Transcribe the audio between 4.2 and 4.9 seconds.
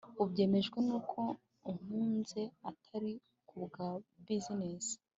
business